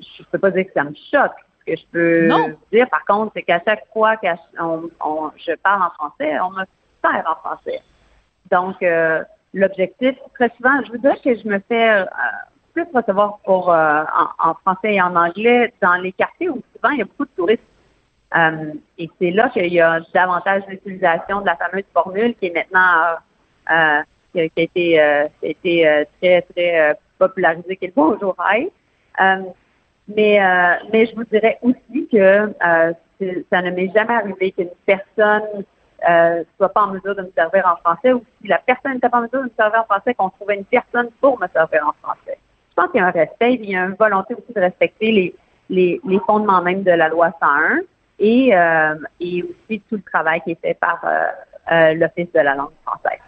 je 0.00 0.22
peux 0.30 0.38
pas 0.38 0.50
dire 0.50 0.64
que 0.66 0.72
ça 0.72 0.84
me 0.84 0.94
choque 1.10 1.34
que 1.68 1.76
je 1.76 1.86
peux 1.92 2.28
dire, 2.72 2.88
par 2.88 3.04
contre, 3.04 3.32
c'est 3.36 3.42
qu'à 3.42 3.60
chaque 3.64 3.84
fois 3.92 4.16
que 4.16 4.26
je 4.26 5.54
parle 5.56 5.82
en 5.82 5.90
français, 5.90 6.40
on 6.40 6.50
me 6.50 6.64
sert 7.02 7.24
en 7.26 7.36
français. 7.36 7.80
Donc, 8.50 8.82
euh, 8.82 9.22
l'objectif, 9.52 10.16
très 10.34 10.50
souvent, 10.56 10.82
je 10.84 10.92
vous 10.92 10.98
dirais 10.98 11.18
que 11.22 11.36
je 11.36 11.46
me 11.46 11.58
fais 11.68 11.90
euh, 11.90 12.04
plus 12.72 12.86
recevoir 12.94 13.38
pour 13.44 13.70
euh, 13.70 14.04
en, 14.38 14.54
français 14.54 14.94
et 14.94 15.02
en 15.02 15.14
anglais 15.14 15.72
dans 15.82 15.94
les 15.96 16.12
quartiers 16.12 16.48
où 16.48 16.62
souvent 16.74 16.90
il 16.90 16.98
y 16.98 17.02
a 17.02 17.04
beaucoup 17.04 17.26
de 17.26 17.36
touristes. 17.36 17.62
Et 18.34 19.10
c'est 19.18 19.30
là 19.30 19.48
qu'il 19.48 19.72
y 19.72 19.80
a 19.80 20.00
davantage 20.12 20.66
d'utilisation 20.66 21.40
de 21.40 21.46
la 21.46 21.56
fameuse 21.56 21.84
formule 21.94 22.34
qui 22.34 22.46
est 22.46 22.54
maintenant 22.54 23.16
qui, 24.32 24.40
a 24.40 24.44
été, 24.44 24.62
qui 24.62 24.98
a 24.98 25.28
été 25.42 26.06
très, 26.20 26.42
très 26.42 26.98
popularisée, 27.18 27.76
qui 27.76 27.86
est 27.86 27.88
le 27.88 27.94
bonjour 27.96 28.36
mais, 30.08 30.42
euh, 30.42 30.74
mais 30.92 31.06
je 31.06 31.14
vous 31.14 31.24
dirais 31.24 31.58
aussi 31.62 32.08
que 32.10 32.16
euh, 32.16 32.92
ça 33.50 33.62
ne 33.62 33.70
m'est 33.70 33.92
jamais 33.94 34.14
arrivé 34.14 34.52
qu'une 34.52 34.70
personne 34.86 35.64
euh, 36.08 36.44
soit 36.56 36.68
pas 36.70 36.84
en 36.84 36.92
mesure 36.92 37.14
de 37.14 37.22
me 37.22 37.32
servir 37.36 37.66
en 37.66 37.76
français 37.76 38.12
ou 38.12 38.24
si 38.40 38.48
la 38.48 38.58
personne 38.58 38.94
n'était 38.94 39.08
pas 39.08 39.18
en 39.18 39.22
mesure 39.22 39.40
de 39.40 39.44
me 39.44 39.52
servir 39.56 39.80
en 39.80 39.84
français, 39.84 40.14
qu'on 40.14 40.30
trouvait 40.30 40.56
une 40.56 40.64
personne 40.64 41.10
pour 41.20 41.38
me 41.38 41.46
servir 41.48 41.86
en 41.86 41.92
français. 42.02 42.38
Je 42.70 42.74
pense 42.74 42.90
qu'il 42.90 43.00
y 43.00 43.02
a 43.02 43.06
un 43.06 43.10
respect, 43.10 43.54
il 43.54 43.70
y 43.70 43.76
a 43.76 43.84
une 43.84 43.94
volonté 43.94 44.34
aussi 44.34 44.52
de 44.54 44.60
respecter 44.60 45.12
les, 45.12 45.34
les, 45.68 46.00
les 46.06 46.20
fondements 46.20 46.62
même 46.62 46.84
de 46.84 46.92
la 46.92 47.08
loi 47.08 47.32
101 47.40 47.80
et, 48.18 48.54
euh, 48.54 48.94
et 49.20 49.42
aussi 49.42 49.80
tout 49.88 49.96
le 49.96 50.02
travail 50.02 50.40
qui 50.42 50.52
est 50.52 50.60
fait 50.60 50.74
par 50.74 51.00
euh, 51.04 51.94
l'Office 51.94 52.32
de 52.34 52.40
la 52.40 52.54
langue 52.54 52.70
française. 52.84 53.20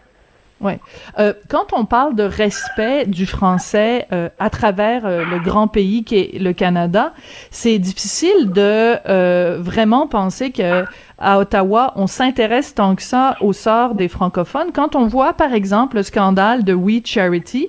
Ouais. 0.60 0.78
Euh, 1.19 1.32
quand 1.48 1.72
on 1.72 1.87
parle 1.87 2.14
de 2.14 2.22
respect 2.22 3.06
du 3.06 3.25
français 3.25 4.06
euh, 4.12 4.28
à 4.38 4.50
travers 4.50 5.06
euh, 5.06 5.25
le 5.25 5.38
grand 5.38 5.69
pays 5.69 6.04
qui 6.04 6.19
est 6.19 6.38
le 6.38 6.52
Canada, 6.52 7.14
c'est 7.50 7.78
difficile 7.78 8.52
de 8.52 8.96
euh, 9.08 9.56
vraiment 9.58 10.06
penser 10.06 10.52
que 10.52 10.84
à 11.20 11.38
Ottawa, 11.38 11.93
on 11.96 12.06
s'intéresse 12.06 12.75
tant 12.75 12.94
que 12.94 13.02
ça 13.02 13.37
au 13.40 13.52
sort 13.52 13.94
des 13.94 14.08
francophones. 14.08 14.72
Quand 14.72 14.96
on 14.96 15.06
voit, 15.06 15.34
par 15.34 15.52
exemple, 15.52 15.96
le 15.96 16.02
scandale 16.02 16.64
de 16.64 16.72
We 16.72 17.02
Charity 17.05 17.69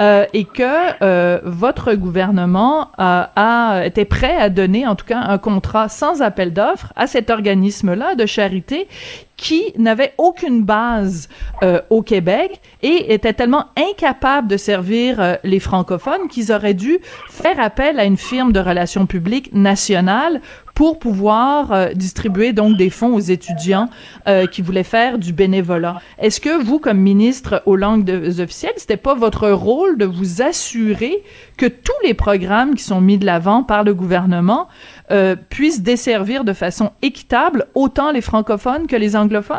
euh, 0.00 0.24
et 0.32 0.44
que 0.44 1.02
euh, 1.02 1.40
votre 1.44 1.94
gouvernement 1.94 2.90
a, 2.96 3.30
a 3.36 3.86
été 3.86 4.04
prêt 4.04 4.36
à 4.36 4.48
donner, 4.48 4.86
en 4.86 4.94
tout 4.94 5.06
cas, 5.06 5.18
un 5.18 5.38
contrat 5.38 5.88
sans 5.88 6.22
appel 6.22 6.52
d'offres 6.52 6.92
à 6.96 7.06
cet 7.06 7.30
organisme-là 7.30 8.14
de 8.14 8.26
charité 8.26 8.88
qui 9.42 9.72
n'avait 9.76 10.14
aucune 10.18 10.62
base 10.62 11.28
euh, 11.64 11.80
au 11.90 12.02
Québec 12.02 12.60
et 12.82 13.12
était 13.12 13.32
tellement 13.32 13.66
incapable 13.76 14.46
de 14.46 14.56
servir 14.56 15.20
euh, 15.20 15.34
les 15.42 15.58
francophones 15.58 16.28
qu'ils 16.28 16.52
auraient 16.52 16.74
dû 16.74 17.00
faire 17.28 17.58
appel 17.58 17.98
à 17.98 18.04
une 18.04 18.16
firme 18.16 18.52
de 18.52 18.60
relations 18.60 19.04
publiques 19.06 19.52
nationale 19.52 20.40
pour 20.74 20.98
pouvoir 20.98 21.72
euh, 21.72 21.88
distribuer 21.92 22.52
donc 22.52 22.76
des 22.76 22.90
fonds 22.90 23.14
aux 23.14 23.20
étudiants 23.20 23.88
euh, 24.26 24.46
qui 24.46 24.62
voulaient 24.62 24.82
faire 24.82 25.18
du 25.18 25.32
bénévolat. 25.32 26.00
Est-ce 26.18 26.40
que 26.40 26.62
vous, 26.62 26.78
comme 26.78 26.98
ministre 26.98 27.62
aux 27.66 27.76
langues 27.76 28.08
officielles, 28.38 28.72
c'était 28.76 28.96
pas 28.96 29.14
votre 29.14 29.50
rôle 29.50 29.98
de 29.98 30.06
vous 30.06 30.42
assurer 30.42 31.22
que 31.58 31.66
tous 31.66 31.92
les 32.04 32.14
programmes 32.14 32.74
qui 32.74 32.82
sont 32.82 33.00
mis 33.00 33.18
de 33.18 33.26
l'avant 33.26 33.62
par 33.62 33.84
le 33.84 33.94
gouvernement 33.94 34.68
euh, 35.10 35.36
puissent 35.36 35.82
desservir 35.82 36.44
de 36.44 36.52
façon 36.52 36.92
équitable 37.02 37.66
autant 37.74 38.10
les 38.10 38.22
francophones 38.22 38.86
que 38.86 38.96
les 38.96 39.16
anglophones? 39.16 39.58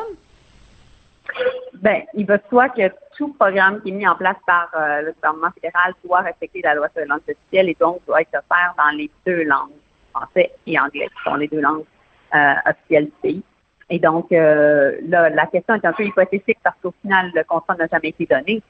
Ben, 1.75 2.01
il 2.13 2.25
va 2.25 2.37
de 2.37 2.43
soi 2.49 2.69
que 2.69 2.81
tout 3.17 3.33
programme 3.33 3.81
qui 3.81 3.89
est 3.89 3.93
mis 3.93 4.07
en 4.07 4.15
place 4.15 4.37
par 4.47 4.69
le 4.73 5.11
gouvernement 5.11 5.51
fédéral 5.53 5.93
doit 6.03 6.21
respecter 6.21 6.61
la 6.63 6.73
loi 6.75 6.87
sur 6.93 7.01
les 7.01 7.07
langues 7.07 7.21
officielles 7.27 7.69
et 7.69 7.77
donc 7.79 7.99
doit 8.07 8.21
être 8.21 8.35
offert 8.35 8.73
dans 8.77 8.97
les 8.97 9.09
deux 9.25 9.43
langues 9.43 9.69
français 10.13 10.51
et 10.67 10.79
anglais, 10.79 11.07
qui 11.07 11.23
sont 11.23 11.35
les 11.35 11.47
deux 11.47 11.61
langues 11.61 11.85
euh, 12.35 12.53
officielles 12.65 13.05
du 13.05 13.13
pays. 13.21 13.43
Et 13.89 13.99
donc, 13.99 14.31
euh, 14.31 14.97
là, 15.07 15.29
la 15.29 15.45
question 15.47 15.75
est 15.75 15.85
un 15.85 15.93
peu 15.93 16.05
hypothétique 16.05 16.57
parce 16.63 16.75
qu'au 16.81 16.93
final, 17.01 17.31
le 17.33 17.43
contrat 17.43 17.75
n'a 17.75 17.87
jamais 17.87 18.09
été 18.09 18.25
donné. 18.25 18.61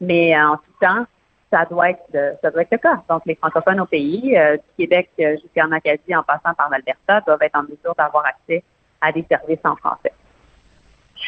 Mais 0.00 0.36
euh, 0.36 0.48
en 0.48 0.56
tout 0.56 0.62
temps, 0.80 1.06
ça 1.50 1.66
doit 1.66 1.90
être 1.90 2.38
ça 2.42 2.50
doit 2.50 2.62
être 2.62 2.72
le 2.72 2.78
cas. 2.78 3.02
Donc, 3.08 3.22
les 3.26 3.34
francophones 3.34 3.80
au 3.80 3.84
pays, 3.84 4.22
du 4.30 4.58
Québec 4.78 5.10
jusqu'en 5.18 5.70
Acadie, 5.70 6.16
en 6.16 6.22
passant 6.22 6.54
par 6.56 6.70
l'Alberta, 6.70 7.20
doivent 7.20 7.42
être 7.42 7.56
en 7.56 7.62
mesure 7.62 7.94
d'avoir 7.96 8.24
accès 8.24 8.64
à 9.02 9.12
des 9.12 9.24
services 9.28 9.58
en 9.64 9.76
français. 9.76 10.12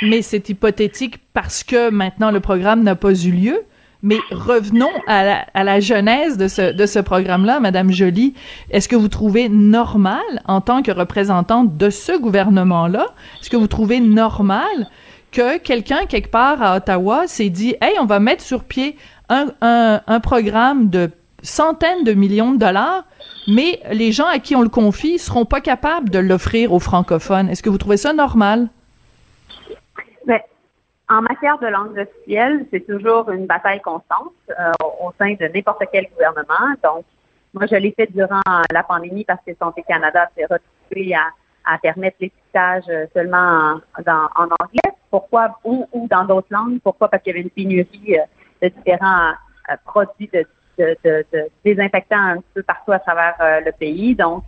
Mais 0.02 0.23
c'est 0.23 0.49
hypothétique 0.49 1.21
parce 1.33 1.62
que 1.62 1.90
maintenant 1.90 2.31
le 2.31 2.40
programme 2.40 2.83
n'a 2.83 2.97
pas 2.97 3.12
eu 3.12 3.31
lieu. 3.31 3.64
Mais 4.06 4.18
revenons 4.30 4.92
à 5.06 5.25
la, 5.25 5.46
à 5.54 5.64
la 5.64 5.80
genèse 5.80 6.37
de 6.37 6.46
ce, 6.46 6.73
de 6.73 6.84
ce 6.84 6.99
programme-là, 6.99 7.58
Madame 7.58 7.90
Joly. 7.90 8.34
Est-ce 8.70 8.87
que 8.87 8.96
vous 8.96 9.08
trouvez 9.08 9.49
normal, 9.49 10.20
en 10.44 10.61
tant 10.61 10.82
que 10.82 10.90
représentante 10.90 11.78
de 11.78 11.88
ce 11.88 12.12
gouvernement-là, 12.16 13.06
est-ce 13.40 13.49
que 13.49 13.56
vous 13.56 13.66
trouvez 13.66 14.00
normal 14.00 14.90
que 15.32 15.56
quelqu'un, 15.56 16.04
quelque 16.06 16.30
part 16.30 16.62
à 16.62 16.76
Ottawa, 16.76 17.26
s'est 17.26 17.49
dit, 17.49 17.76
hey, 17.80 17.99
on 17.99 18.04
va 18.04 18.20
mettre 18.20 18.42
sur 18.42 18.64
pied 18.64 18.99
un, 19.30 19.46
un, 19.62 20.02
un 20.06 20.20
programme 20.20 20.90
de 20.90 21.11
centaines 21.42 22.04
de 22.04 22.12
millions 22.12 22.52
de 22.52 22.58
dollars, 22.58 23.04
mais 23.49 23.80
les 23.90 24.12
gens 24.12 24.26
à 24.26 24.38
qui 24.38 24.54
on 24.54 24.61
le 24.61 24.68
confie 24.68 25.18
seront 25.18 25.46
pas 25.46 25.62
capables 25.62 26.11
de 26.11 26.18
l'offrir 26.18 26.75
aux 26.75 26.78
francophones. 26.78 27.49
Est-ce 27.49 27.62
que 27.62 27.70
vous 27.70 27.78
trouvez 27.78 27.96
ça 27.96 28.12
normal? 28.12 28.68
Ben, 30.26 30.40
En 31.08 31.20
matière 31.20 31.58
de 31.58 31.66
langue 31.66 31.99
officielle, 31.99 32.66
c'est 32.70 32.87
toujours 32.87 33.30
une 33.30 33.46
bataille 33.46 33.80
constante 33.82 34.32
euh, 34.50 34.73
au 35.02 35.12
sein 35.18 35.34
de 35.34 35.46
n'importe 35.54 35.84
quel 35.92 36.06
gouvernement. 36.08 36.75
Donc, 36.82 37.04
moi, 37.52 37.66
je 37.66 37.76
l'ai 37.76 37.92
fait 37.92 38.11
durant 38.11 38.40
la 38.73 38.82
pandémie 38.82 39.25
parce 39.25 39.40
que 39.46 39.52
Santé 39.54 39.84
Canada 39.87 40.28
s'est 40.34 40.44
retrouvé 40.44 41.14
à, 41.14 41.28
à 41.64 41.78
permettre 41.78 42.16
l'étiquetage 42.20 42.84
seulement 43.12 43.78
en, 43.99 44.02
en, 44.06 44.49
anglais. 44.61 44.96
Pourquoi? 45.11 45.58
Ou, 45.62 45.87
ou 45.92 46.08
dans 46.08 46.25
d'autres 46.25 46.49
langues? 46.50 46.80
Pourquoi? 46.82 47.08
Parce 47.08 47.23
qu'il 47.23 47.32
y 47.32 47.37
avait 47.37 47.42
une 47.42 47.50
pénurie 47.50 48.18
euh, 48.18 48.25
de 48.62 48.68
différents 48.68 49.32
euh, 49.70 49.76
produits 49.84 50.30
de, 50.32 50.46
de, 50.78 50.96
de, 51.04 51.50
désinfectants 51.64 52.16
un 52.16 52.38
peu 52.54 52.62
partout 52.62 52.92
à 52.92 52.99
travers 52.99 53.37
le 53.64 53.70
pays. 53.73 54.16
Donc, 54.16 54.44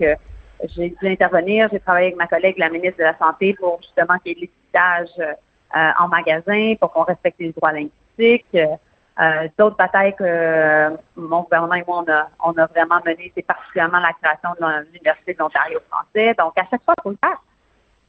j'ai 0.64 0.90
dû 0.90 1.08
intervenir. 1.08 1.68
J'ai 1.72 1.80
travaillé 1.80 2.06
avec 2.08 2.16
ma 2.16 2.26
collègue, 2.26 2.58
la 2.58 2.70
ministre 2.70 2.98
de 2.98 3.04
la 3.04 3.16
Santé, 3.18 3.54
pour 3.58 3.80
justement 3.82 4.18
qu'il 4.18 4.32
y 4.32 4.36
ait 4.36 4.40
l'étiquetage 4.40 5.10
euh, 5.18 5.34
en 5.74 6.08
magasin 6.08 6.74
pour 6.80 6.92
qu'on 6.92 7.04
respecte 7.04 7.38
les 7.40 7.52
droits 7.52 7.72
linguistiques. 7.72 8.56
Euh, 9.18 9.48
d'autres 9.58 9.76
batailles 9.76 10.14
que 10.14 10.24
euh, 10.24 10.90
mon 11.16 11.40
gouvernement 11.40 11.74
et 11.74 11.84
moi, 11.86 12.04
on 12.06 12.12
a, 12.12 12.28
on 12.44 12.58
a 12.58 12.66
vraiment 12.66 13.00
mené, 13.06 13.32
c'est 13.34 13.46
particulièrement 13.46 13.98
la 13.98 14.12
création 14.12 14.50
de 14.60 14.92
l'Université 14.92 15.32
de 15.32 15.38
l'Ontario 15.38 15.78
français. 15.90 16.34
Donc, 16.38 16.52
à 16.58 16.64
chaque 16.70 16.82
fois, 16.84 16.92
il 16.98 17.02
faut 17.02 17.10
le 17.10 17.18
faire. 17.24 17.42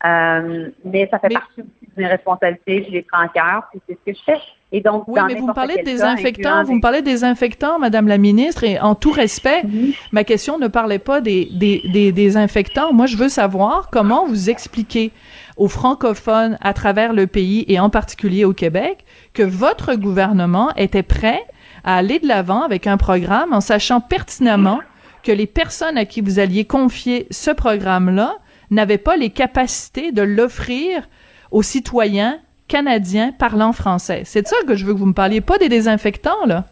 Euh, 0.06 0.70
mais 0.84 1.08
ça 1.10 1.18
fait 1.20 1.30
partie 1.30 1.62
aussi 1.62 1.92
de 1.96 2.02
mes 2.02 2.08
responsabilités, 2.08 2.84
je 2.88 2.92
les 2.92 3.02
prends 3.04 3.24
en 3.24 3.30
cœur, 3.30 3.64
puis 3.72 3.82
c'est 3.88 3.98
ce 3.98 4.12
que 4.12 4.18
je 4.18 4.24
fais. 4.26 4.42
Et 4.74 4.82
donc, 4.82 5.06
oui, 5.08 5.20
mais 5.26 5.36
vous 5.36 5.48
me 5.48 5.54
parlez 5.54 5.78
de 5.78 5.84
désinfectants, 5.84 6.64
vous 6.66 6.76
me 6.76 6.82
parlez 6.82 7.00
de 7.00 7.06
désinfectants, 7.06 7.80
Madame 7.80 8.10
la 8.10 8.18
ministre, 8.18 8.66
et 8.66 8.78
en 8.78 8.94
tout 8.94 9.12
respect, 9.12 9.64
ma 10.12 10.26
question 10.26 10.60
ne 10.60 10.68
parlait 10.68 11.00
pas 11.00 11.22
des, 11.22 11.46
des, 11.54 11.82
des 11.92 12.12
désinfectants. 12.12 12.92
Moi, 12.92 13.06
je 13.06 13.16
veux 13.16 13.30
savoir 13.30 13.90
comment 13.90 14.26
vous 14.28 14.50
expliquez 14.50 15.14
aux 15.58 15.68
francophones 15.68 16.58
à 16.62 16.74
travers 16.74 17.14
le 17.14 17.28
pays 17.28 17.66
et 17.68 17.80
en 17.80 17.90
particulier 17.90 18.46
au 18.46 18.54
Québec 18.54 19.06
que 19.34 19.44
votre 19.44 19.96
gouvernement 19.96 20.74
était 20.76 21.04
prêt 21.04 21.44
à 21.84 21.98
aller 21.98 22.20
de 22.20 22.28
l'avant 22.28 22.62
avec 22.64 22.88
un 22.88 22.98
programme 22.98 23.54
en 23.54 23.62
sachant 23.62 24.02
pertinemment 24.02 24.80
que 25.24 25.32
les 25.32 25.48
personnes 25.48 25.98
à 25.98 26.06
qui 26.06 26.22
vous 26.22 26.40
alliez 26.40 26.66
confier 26.66 27.28
ce 27.32 27.52
programme-là 27.52 28.38
n'avait 28.72 28.98
pas 28.98 29.18
les 29.18 29.30
capacités 29.30 30.12
de 30.12 30.22
l'offrir 30.22 31.08
aux 31.52 31.64
citoyens 31.64 32.40
canadiens 32.68 33.32
parlant 33.32 33.74
français. 33.74 34.24
C'est 34.26 34.42
de 34.42 34.48
ça 34.48 34.58
que 34.68 34.76
je 34.76 34.86
veux 34.86 34.94
que 34.94 35.00
vous 35.00 35.06
me 35.06 35.14
parliez, 35.14 35.42
pas 35.42 35.58
des 35.58 35.70
désinfectants, 35.70 36.46
là. 36.46 36.66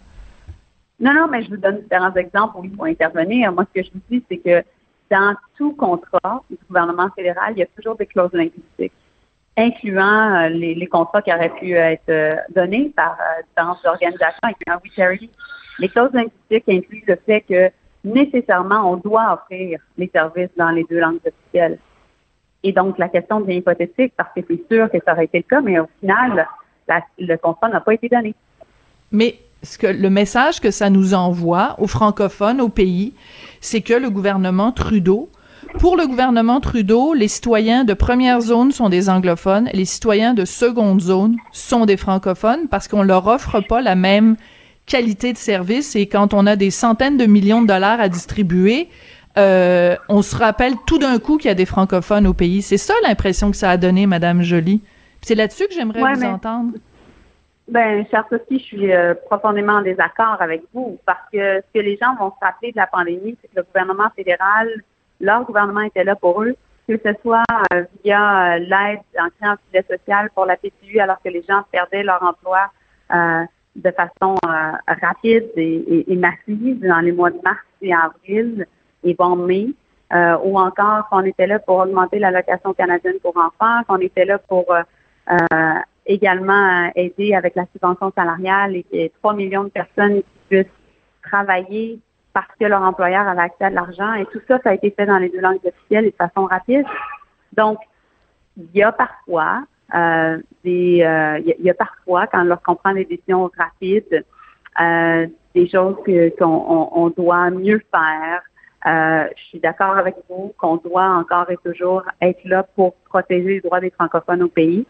Non, 0.99 1.13
non, 1.13 1.27
mais 1.29 1.43
je 1.43 1.49
vous 1.49 1.57
donne 1.57 1.81
différents 1.81 2.13
exemples 2.13 2.57
où 2.57 2.65
il 2.65 2.73
faut 2.73 2.85
intervenir. 2.85 3.51
Moi, 3.51 3.65
ce 3.73 3.81
que 3.81 3.85
je 3.85 3.91
vous 3.93 4.01
dis, 4.09 4.23
c'est 4.29 4.37
que 4.37 4.63
dans 5.09 5.35
tout 5.57 5.73
contrat 5.73 6.43
du 6.49 6.57
gouvernement 6.67 7.09
fédéral, 7.15 7.53
il 7.55 7.59
y 7.59 7.63
a 7.63 7.67
toujours 7.67 7.95
des 7.95 8.05
clauses 8.05 8.33
linguistiques, 8.33 8.93
incluant 9.57 10.45
euh, 10.45 10.49
les, 10.49 10.87
contrats 10.87 11.21
qui 11.21 11.33
auraient 11.33 11.53
pu 11.59 11.73
être 11.73 12.09
euh, 12.09 12.35
donnés 12.55 12.91
par 12.95 13.13
euh, 13.13 13.41
différentes 13.47 13.85
organisations, 13.85 14.39
incluant. 14.43 14.79
Les 15.79 15.89
clauses 15.89 16.13
linguistiques 16.13 16.69
incluent 16.69 17.03
le 17.07 17.17
fait 17.25 17.41
que 17.41 17.69
nécessairement, 18.03 18.91
on 18.91 18.97
doit 18.97 19.33
offrir 19.33 19.79
les 19.97 20.09
services 20.13 20.49
dans 20.57 20.71
les 20.71 20.85
deux 20.89 20.99
langues 20.99 21.19
officielles. 21.25 21.79
Et 22.63 22.71
donc, 22.71 22.97
la 22.97 23.09
question 23.09 23.41
devient 23.41 23.57
hypothétique 23.57 24.13
parce 24.17 24.33
que 24.33 24.41
c'est 24.47 24.73
sûr 24.73 24.89
que 24.89 24.97
ça 25.05 25.13
aurait 25.13 25.25
été 25.25 25.37
le 25.39 25.43
cas, 25.43 25.61
mais 25.61 25.79
au 25.79 25.87
final, 25.99 26.47
le 27.19 27.35
contrat 27.35 27.69
n'a 27.69 27.81
pas 27.81 27.93
été 27.93 28.09
donné. 28.09 28.33
Mais 29.11 29.35
ce 29.65 29.77
que, 29.77 29.87
le 29.87 30.09
message 30.09 30.59
que 30.59 30.71
ça 30.71 30.89
nous 30.89 31.13
envoie 31.13 31.75
aux 31.79 31.87
francophones, 31.87 32.61
au 32.61 32.69
pays, 32.69 33.13
c'est 33.61 33.81
que 33.81 33.93
le 33.93 34.09
gouvernement 34.09 34.71
Trudeau, 34.71 35.29
pour 35.79 35.97
le 35.97 36.07
gouvernement 36.07 36.61
Trudeau, 36.61 37.13
les 37.13 37.27
citoyens 37.27 37.83
de 37.83 37.93
première 37.93 38.39
zone 38.39 38.71
sont 38.71 38.87
des 38.87 39.09
anglophones, 39.09 39.69
les 39.73 39.85
citoyens 39.85 40.33
de 40.33 40.45
seconde 40.45 41.01
zone 41.01 41.35
sont 41.51 41.85
des 41.85 41.97
francophones 41.97 42.67
parce 42.69 42.87
qu'on 42.87 43.03
leur 43.03 43.27
offre 43.27 43.59
pas 43.59 43.81
la 43.81 43.95
même 43.95 44.37
qualité 44.85 45.33
de 45.33 45.37
service 45.37 45.95
et 45.95 46.05
quand 46.07 46.33
on 46.33 46.45
a 46.45 46.55
des 46.55 46.71
centaines 46.71 47.17
de 47.17 47.25
millions 47.25 47.61
de 47.61 47.67
dollars 47.67 47.99
à 47.99 48.07
distribuer, 48.07 48.87
euh, 49.37 49.95
on 50.07 50.21
se 50.21 50.35
rappelle 50.35 50.75
tout 50.85 50.97
d'un 50.97 51.19
coup 51.19 51.37
qu'il 51.37 51.49
y 51.49 51.51
a 51.51 51.55
des 51.55 51.65
francophones 51.65 52.25
au 52.27 52.33
pays. 52.33 52.61
C'est 52.61 52.77
ça 52.77 52.93
l'impression 53.03 53.51
que 53.51 53.57
ça 53.57 53.69
a 53.71 53.77
donné, 53.77 54.05
Madame 54.05 54.43
Jolie. 54.43 54.81
C'est 55.21 55.35
là-dessus 55.35 55.67
que 55.67 55.73
j'aimerais 55.73 55.99
vous 56.13 56.23
entendre. 56.23 56.73
Ben, 57.67 58.05
cher 58.11 58.25
Sophie, 58.29 58.59
je 58.59 58.63
suis 58.63 58.93
euh, 58.93 59.15
profondément 59.25 59.73
en 59.73 59.81
désaccord 59.81 60.37
avec 60.39 60.63
vous 60.73 60.99
parce 61.05 61.27
que 61.31 61.61
ce 61.61 61.79
que 61.79 61.83
les 61.83 61.97
gens 61.97 62.15
vont 62.15 62.31
se 62.31 62.45
rappeler 62.45 62.71
de 62.71 62.77
la 62.77 62.87
pandémie, 62.87 63.35
c'est 63.41 63.47
que 63.47 63.55
le 63.55 63.63
gouvernement 63.63 64.09
fédéral, 64.15 64.69
leur 65.19 65.43
gouvernement 65.45 65.81
était 65.81 66.03
là 66.03 66.15
pour 66.15 66.43
eux, 66.43 66.55
que 66.87 66.97
ce 67.03 67.11
soit 67.23 67.43
euh, 67.73 67.83
via 68.03 68.59
l'aide 68.59 68.99
en 69.19 69.29
créant 69.39 69.53
un 69.53 69.57
filet 69.69 69.85
social 69.89 70.29
pour 70.35 70.45
la 70.45 70.57
PCU 70.57 70.99
alors 70.99 71.19
que 71.23 71.29
les 71.29 71.43
gens 71.49 71.63
perdaient 71.71 72.03
leur 72.03 72.21
emploi 72.21 72.69
de 73.75 73.91
façon 73.91 74.35
rapide 74.87 75.49
et, 75.57 76.11
et, 76.11 76.15
massive 76.15 76.79
dans 76.79 77.01
les 77.01 77.11
mois 77.11 77.29
de 77.29 77.39
mars 77.43 77.59
et 77.81 77.93
avril 77.93 78.65
et 79.03 79.13
bon 79.13 79.35
mai, 79.35 79.67
euh, 80.13 80.37
ou 80.43 80.59
encore 80.59 81.07
qu'on 81.09 81.23
était 81.23 81.47
là 81.47 81.59
pour 81.59 81.77
augmenter 81.77 82.19
l'allocation 82.19 82.73
canadienne 82.73 83.19
pour 83.21 83.35
enfants, 83.37 83.83
qu'on 83.87 83.97
était 83.97 84.25
là 84.25 84.37
pour 84.37 84.71
euh, 84.71 84.81
euh, 85.31 85.79
également 86.05 86.91
aider 86.95 87.33
avec 87.33 87.55
la 87.55 87.65
subvention 87.71 88.11
salariale 88.15 88.75
et 88.75 88.85
ait 88.91 89.11
3 89.21 89.33
millions 89.33 89.63
de 89.63 89.69
personnes 89.69 90.21
qui 90.21 90.39
puissent 90.49 90.65
travailler 91.23 91.99
parce 92.33 92.47
que 92.59 92.65
leur 92.65 92.81
employeur 92.81 93.27
avait 93.27 93.41
accès 93.41 93.65
à 93.65 93.69
de 93.69 93.75
l'argent. 93.75 94.13
Et 94.13 94.25
tout 94.25 94.41
ça, 94.47 94.59
ça 94.63 94.71
a 94.71 94.73
été 94.73 94.91
fait 94.91 95.05
dans 95.05 95.17
les 95.17 95.29
deux 95.29 95.39
langues 95.39 95.59
officielles 95.65 96.05
et 96.05 96.11
de 96.11 96.15
façon 96.15 96.45
rapide. 96.45 96.85
Donc, 97.53 97.79
il 98.57 98.67
y 98.73 98.83
a 98.83 98.91
parfois 98.91 99.63
euh, 99.95 100.37
des, 100.63 101.05
il 101.45 101.65
y, 101.65 101.69
a 101.69 101.73
parfois 101.73 102.27
quand 102.27 102.43
lorsqu'on 102.43 102.75
prend 102.75 102.93
des 102.93 103.05
décisions 103.05 103.49
rapides, 103.57 104.25
des 105.55 105.69
choses 105.69 105.95
qu'on 106.37 106.89
on 106.91 107.09
doit 107.09 107.49
mieux 107.49 107.81
faire, 107.91 108.41
euh, 108.85 109.27
je 109.35 109.43
suis 109.45 109.59
d'accord 109.59 109.97
avec 109.97 110.15
vous 110.29 110.53
qu'on 110.59 110.77
doit 110.77 111.07
encore 111.07 111.49
et 111.49 111.57
toujours 111.57 112.03
être 112.21 112.43
là 112.45 112.63
pour 112.75 112.93
protéger 113.05 113.55
les 113.55 113.61
droits 113.61 113.79
des 113.79 113.89
francophones 113.89 114.43
au 114.43 114.47
pays. 114.47 114.85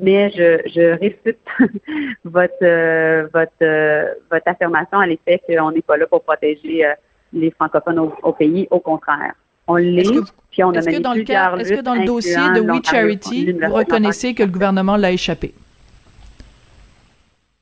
Mais 0.00 0.30
je, 0.30 0.60
je 0.68 0.98
récite 0.98 1.38
votre, 2.24 2.52
euh, 2.62 3.26
votre, 3.32 3.52
euh, 3.62 4.12
votre 4.30 4.46
affirmation 4.46 4.98
à 4.98 5.06
l'effet 5.06 5.40
qu'on 5.46 5.70
n'est 5.70 5.82
pas 5.82 5.96
là 5.96 6.06
pour 6.06 6.22
protéger 6.22 6.84
les 7.32 7.50
francophones 7.50 7.98
au, 8.22 8.32
pays. 8.32 8.68
Au 8.70 8.80
contraire, 8.80 9.32
on 9.66 9.76
l'est. 9.76 10.04
Puis 10.50 10.62
on 10.64 10.70
a 10.70 10.80
mené 10.80 11.00
plusieurs 11.00 11.60
Est-ce 11.60 11.74
que 11.74 11.80
dans 11.82 11.94
le 11.94 12.04
dossier 12.04 12.36
de 12.54 12.60
We 12.60 12.80
Charity, 12.84 13.52
vous 13.52 13.74
reconnaissez 13.74 14.34
que 14.34 14.42
le 14.42 14.50
gouvernement 14.50 14.96
l'a 14.96 15.12
échappé? 15.12 15.54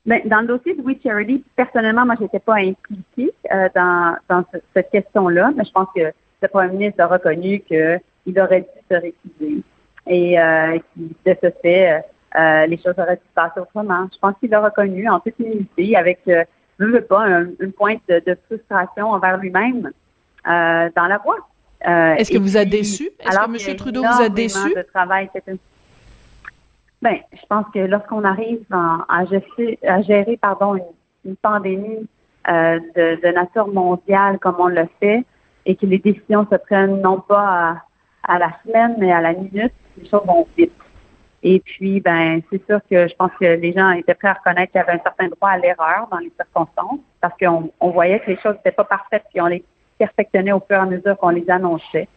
Ben, 0.06 0.20
dans 0.26 0.40
le 0.42 0.46
dossier 0.46 0.74
de 0.74 0.82
We 0.82 0.96
Charity, 1.02 1.42
personnellement, 1.56 2.04
moi, 2.04 2.14
j'étais 2.20 2.38
pas 2.38 2.56
impliquée 2.56 3.32
euh, 3.50 3.68
dans, 3.74 4.16
dans 4.28 4.44
cette 4.74 4.90
question-là, 4.90 5.50
mais 5.56 5.64
je 5.64 5.72
pense 5.72 5.88
que 5.96 6.12
le 6.42 6.48
premier 6.48 6.72
ministre 6.72 7.00
a 7.00 7.06
reconnu 7.06 7.60
qu'il 7.60 8.40
aurait 8.40 8.60
dû 8.60 8.66
se 8.90 8.94
réfugier 8.94 9.62
et 10.06 10.38
euh, 10.38 10.78
de 10.96 11.36
ce 11.42 11.50
fait, 11.62 12.02
euh, 12.36 12.66
les 12.66 12.76
choses 12.76 12.94
auraient 12.98 13.16
dû 13.16 13.22
se 13.28 13.34
passer 13.34 13.60
autrement. 13.60 14.08
Je 14.12 14.18
pense 14.18 14.34
qu'il 14.40 14.50
l'a 14.50 14.60
reconnu 14.60 15.08
en 15.08 15.20
toute 15.20 15.38
humilité, 15.38 15.96
avec, 15.96 16.20
euh, 16.28 16.44
je 16.78 16.86
veux 16.86 17.00
pas, 17.00 17.26
une 17.60 17.72
pointe 17.72 18.02
de, 18.08 18.38
frustration 18.46 19.10
envers 19.10 19.38
lui-même 19.38 19.92
euh, 20.46 20.90
dans 20.96 21.06
la 21.06 21.18
voie. 21.18 21.38
Est-ce 22.16 22.30
que 22.30 22.38
vous 22.38 22.56
êtes 22.56 22.70
déçu? 22.70 23.10
Est-ce 23.20 23.38
que 23.38 23.70
M. 23.70 23.76
Trudeau 23.76 24.02
vous 24.02 24.22
a 24.22 24.28
déçu? 24.28 24.74
De 24.74 24.82
travail, 24.82 25.28
une 25.46 25.58
ben, 27.04 27.18
je 27.34 27.46
pense 27.50 27.66
que 27.74 27.80
lorsqu'on 27.80 28.24
arrive 28.24 28.64
à, 28.70 29.26
gérer, 29.26 29.78
à 29.86 30.00
gérer 30.00 30.38
pardon, 30.38 30.80
une, 31.22 31.36
pandémie 31.36 32.08
euh, 32.48 32.80
de, 32.96 33.30
nature 33.30 33.68
mondiale 33.68 34.38
comme 34.38 34.56
on 34.58 34.68
le 34.68 34.88
fait 35.00 35.22
et 35.66 35.76
que 35.76 35.84
les 35.84 35.98
décisions 35.98 36.46
se 36.50 36.56
prennent 36.56 37.02
non 37.02 37.20
pas 37.20 37.82
à, 38.22 38.38
la 38.38 38.50
semaine, 38.64 38.96
mais 38.98 39.12
à 39.12 39.20
la 39.20 39.34
minute, 39.34 39.74
les 39.98 40.08
choses 40.08 40.24
vont 40.24 40.48
vite. 40.56 40.72
Et 41.46 41.60
puis, 41.60 42.00
ben, 42.00 42.40
c'est 42.50 42.64
sûr 42.66 42.80
que 42.90 43.06
je 43.06 43.14
pense 43.14 43.30
que 43.38 43.44
les 43.44 43.72
gens 43.74 43.90
étaient 43.90 44.14
prêts 44.14 44.28
à 44.28 44.32
reconnaître 44.32 44.72
qu'il 44.72 44.80
y 44.80 44.82
avait 44.82 44.98
un 44.98 45.02
certain 45.02 45.28
droit 45.28 45.50
à 45.50 45.58
l'erreur 45.58 46.08
dans 46.10 46.18
les 46.18 46.32
circonstances 46.36 47.00
parce 47.20 47.34
qu'on 47.38 47.70
on 47.80 47.90
voyait 47.90 48.18
que 48.20 48.30
les 48.30 48.38
choses 48.38 48.54
n'étaient 48.54 48.72
pas 48.72 48.84
parfaites 48.84 49.24
puis 49.30 49.42
on 49.42 49.46
les 49.46 49.62
perfectionnait 49.98 50.52
au 50.52 50.60
fur 50.60 50.76
et 50.76 50.80
à 50.80 50.86
mesure 50.86 51.18
qu'on 51.18 51.28
les 51.28 51.48
annonçait. 51.50 52.08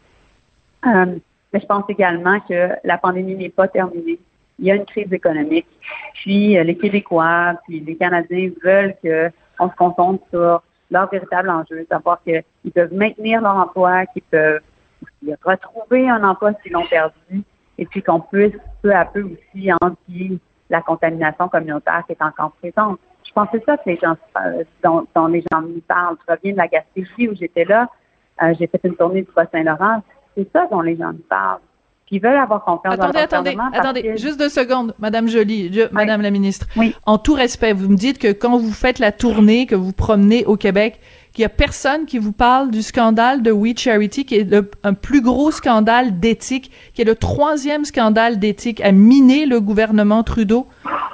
Euh, 0.86 1.17
mais 1.53 1.60
je 1.60 1.65
pense 1.65 1.84
également 1.89 2.39
que 2.39 2.69
la 2.86 2.98
pandémie 2.98 3.36
n'est 3.36 3.50
pas 3.50 3.67
terminée 3.67 4.17
il 4.60 4.65
y 4.65 4.72
a 4.72 4.75
une 4.75 4.86
crise 4.86 5.12
économique. 5.12 5.67
Puis 6.13 6.57
euh, 6.57 6.63
les 6.63 6.77
Québécois, 6.77 7.55
puis 7.67 7.79
les 7.79 7.96
Canadiens 7.96 8.50
veulent 8.63 8.96
qu'on 9.01 9.69
se 9.69 9.75
concentre 9.75 10.24
sur 10.29 10.63
leur 10.89 11.10
véritable 11.10 11.50
enjeu, 11.50 11.86
savoir 11.89 12.22
qu'ils 12.24 12.72
peuvent 12.74 12.93
maintenir 12.93 13.41
leur 13.41 13.55
emploi, 13.55 14.05
qu'ils 14.07 14.24
peuvent 14.24 14.62
retrouver 15.43 16.10
un 16.10 16.24
emploi 16.24 16.53
s'ils 16.63 16.72
l'ont 16.72 16.88
perdu, 16.88 17.43
et 17.77 17.86
puis 17.86 18.01
qu'on 18.01 18.19
puisse 18.19 18.53
peu 18.81 18.93
à 18.93 19.05
peu 19.05 19.24
aussi 19.24 19.69
endiguer 19.81 20.39
la 20.69 20.81
contamination 20.81 21.48
communautaire 21.48 22.03
qui 22.05 22.13
est 22.13 22.22
encore 22.22 22.51
présente. 22.62 23.00
Je 23.25 23.31
pense 23.34 23.50
que 23.50 23.60
c'est 23.60 23.65
ça 23.65 23.77
que 23.77 23.89
les 23.89 23.98
gens, 23.98 24.15
euh, 24.38 24.63
dont, 24.84 25.27
les 25.27 25.43
gens 25.51 25.62
me 25.62 25.79
parlent. 25.81 26.17
Je 26.27 26.34
reviens 26.34 26.53
de 26.53 26.57
la 26.57 26.67
Gaspésie 26.67 27.29
où 27.29 27.36
j'étais 27.36 27.65
là. 27.65 27.89
Euh, 28.41 28.53
j'ai 28.60 28.67
fait 28.67 28.79
une 28.84 28.96
tournée 28.96 29.22
du 29.22 29.31
Bas-Saint-Laurent. 29.36 30.01
C'est 30.36 30.50
ça 30.51 30.67
dont 30.72 30.81
les 30.81 30.96
gens 30.96 31.13
me 31.13 31.19
parlent. 31.19 31.60
puis 32.05 32.17
ils 32.17 32.22
veulent 32.22 32.38
avoir 32.38 32.63
confiance 32.63 32.93
attendez, 32.93 33.13
dans 33.13 33.19
le 33.19 33.24
attendez, 33.25 33.57
attendez, 33.74 34.17
juste 34.17 34.39
deux 34.39 34.50
secondes, 34.50 34.93
Madame 35.00 35.27
Jolie, 35.27 35.72
Madame 35.91 36.22
la 36.22 36.31
ministre. 36.31 36.67
Oui. 36.77 36.96
En 37.05 37.17
tout 37.17 37.34
respect, 37.34 37.74
vous 37.74 37.89
me 37.89 37.96
dites 37.96 38.19
que 38.19 38.31
quand 38.31 38.57
vous 38.57 38.72
faites 38.72 39.00
la 39.00 39.12
tournée, 39.12 39.65
que 39.65 39.75
vous 39.75 39.93
promenez 39.93 40.46
au 40.46 40.55
Québec, 40.55 41.00
qu'il 41.38 41.44
y 41.44 41.46
a 41.46 41.50
personne 41.50 42.08
qui 42.08 42.17
vous 42.17 42.32
parle 42.32 42.72
du 42.72 42.82
scandale 42.82 43.44
de 43.44 43.51
We 43.51 43.77
Charity, 43.77 44.25
qui 44.25 44.38
est 44.38 44.44
le, 44.44 44.72
un 44.84 44.96
plus 44.96 45.22
gros 45.22 45.51
scandale 45.51 46.20
d'éthique, 46.20 46.72
qui 46.96 47.03
est 47.03 47.06
le 47.06 47.13
troisième 47.13 47.86
scandale 47.86 48.39
d'éthique 48.39 48.82
à 48.82 48.91
miner 48.91 49.46
le 49.46 49.62
gouvernement 49.62 50.24
Trudeau. 50.24 50.65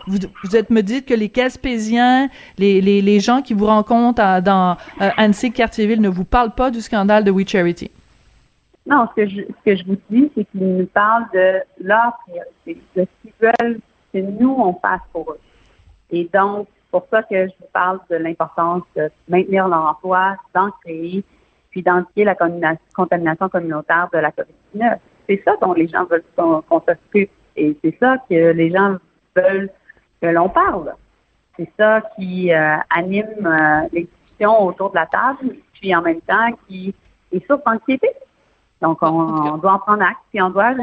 Vous, 0.08 0.56
êtes 0.56 0.70
me 0.70 0.80
dites 0.80 1.06
que 1.06 1.13
les 1.13 1.27
Gaspésiens, 1.27 2.30
les, 2.58 2.80
les, 2.80 3.01
les 3.01 3.20
gens 3.20 3.42
qui 3.42 3.53
vous 3.53 3.65
rencontrent 3.65 4.42
dans 4.42 4.77
euh, 5.01 5.10
Annecy, 5.18 5.51
Cartierville 5.51 6.00
ne 6.00 6.08
vous 6.08 6.24
parlent 6.24 6.56
pas 6.56 6.72
du 6.72 6.80
scandale 6.80 7.25
de 7.25 7.32
We 7.32 7.46
Charity. 7.46 7.92
Non, 8.88 9.06
ce 9.10 9.22
que 9.22 9.27
je, 9.27 9.42
ce 9.42 9.65
que 9.65 9.75
je 9.75 9.84
vous 9.84 9.98
dis, 10.10 10.32
c'est 10.38 10.46
qu'ils 10.46 10.77
nous 10.77 10.86
parlent 10.86 11.27
de 11.34 11.60
leur 11.82 12.13
priorité, 12.25 12.82
de 12.96 13.01
ce 13.01 13.08
qu'ils 13.22 13.34
veulent 13.42 13.80
que 14.13 14.20
nous, 14.20 14.56
on 14.58 14.74
fasse 14.75 15.01
pour 15.12 15.32
eux. 15.32 15.39
Et 16.12 16.30
donc, 16.34 16.70
pour 16.94 17.08
ça 17.10 17.24
que 17.24 17.48
je 17.48 17.52
vous 17.60 17.68
parle 17.74 18.00
de 18.12 18.18
l'importance 18.18 18.84
de 18.96 19.10
maintenir 19.28 19.68
l'emploi, 19.68 20.36
d'en 20.54 20.70
créer, 20.84 21.24
puis 21.72 21.82
d'endiguer 21.82 22.24
la 22.24 22.36
contamination 22.36 23.50
communautaire 23.50 24.10
de 24.14 24.20
la 24.20 24.30
COVID-19. 24.30 25.00
C'est 25.28 25.42
ça 25.44 25.56
dont 25.60 25.74
les 25.74 25.88
gens 25.88 26.06
veulent 26.06 26.24
qu'on 26.38 26.62
s'occupe. 26.82 27.32
Et 27.56 27.76
c'est 27.84 27.98
ça 28.00 28.18
que 28.30 28.52
les 28.52 28.70
gens 28.70 28.98
veulent 29.36 29.72
que 30.22 30.28
l'on 30.28 30.50
parle. 30.50 30.94
C'est 31.58 31.72
ça 31.80 32.02
qui 32.16 32.54
euh, 32.54 32.76
anime 32.96 33.44
euh, 33.44 33.88
les 33.92 34.04
discussions 34.04 34.64
autour 34.64 34.92
de 34.92 34.96
la 34.96 35.08
table, 35.08 35.56
puis 35.74 35.96
en 35.96 36.04
même 36.04 36.22
temps 36.22 36.50
qui 36.68 36.94
est 37.32 37.46
source 37.48 37.64
d'anxiété. 37.64 38.10
Donc, 38.84 39.00
on, 39.02 39.58
doit 39.58 39.74
en 39.74 39.80
prendre 39.80 40.04
acte, 40.04 40.20
puis 40.30 40.42
on 40.44 40.52
doit 40.52 40.74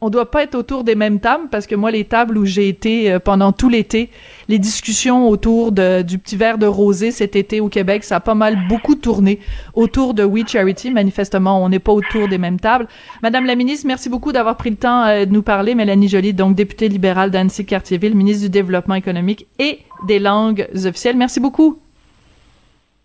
on 0.00 0.10
doit 0.10 0.30
pas 0.30 0.44
être 0.44 0.54
autour 0.54 0.84
des 0.84 0.94
mêmes 0.94 1.18
tables 1.18 1.48
parce 1.50 1.66
que 1.66 1.74
moi 1.74 1.90
les 1.90 2.04
tables 2.04 2.38
où 2.38 2.44
j'ai 2.44 2.68
été 2.68 3.10
euh, 3.10 3.18
pendant 3.18 3.52
tout 3.52 3.68
l'été, 3.68 4.10
les 4.48 4.58
discussions 4.58 5.28
autour 5.28 5.72
du 5.72 6.18
petit 6.18 6.36
verre 6.36 6.58
de 6.58 6.66
rosé 6.66 7.10
cet 7.10 7.36
été 7.36 7.60
au 7.60 7.68
Québec, 7.68 8.04
ça 8.04 8.16
a 8.16 8.20
pas 8.20 8.34
mal 8.34 8.56
beaucoup 8.68 8.94
tourné 8.94 9.40
autour 9.74 10.14
de 10.14 10.24
We 10.24 10.44
Charity. 10.46 10.90
Manifestement, 10.90 11.62
on 11.62 11.68
n'est 11.68 11.78
pas 11.78 11.92
autour 11.92 12.28
des 12.28 12.38
mêmes 12.38 12.60
tables. 12.60 12.86
Madame 13.22 13.44
la 13.44 13.56
ministre, 13.56 13.86
merci 13.86 14.08
beaucoup 14.08 14.32
d'avoir 14.32 14.56
pris 14.56 14.70
le 14.70 14.76
temps 14.76 15.04
euh, 15.04 15.24
de 15.24 15.32
nous 15.32 15.42
parler. 15.42 15.74
Mélanie 15.74 16.08
Joly, 16.08 16.32
donc 16.32 16.54
députée 16.54 16.88
libérale 16.88 17.30
d'Annecy-Cartierville, 17.30 18.14
ministre 18.14 18.44
du 18.44 18.50
Développement 18.50 18.94
économique 18.94 19.46
et 19.58 19.80
des 20.06 20.18
langues 20.18 20.68
officielles. 20.74 21.16
Merci 21.16 21.40
beaucoup. 21.40 21.78